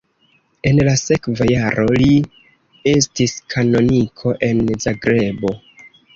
En 0.69 0.79
la 0.87 0.93
sekva 1.01 1.45
jaro 1.49 1.85
li 1.97 2.15
estis 2.93 3.37
kanoniko 3.55 4.35
en 4.51 4.65
Zagrebo. 4.89 5.55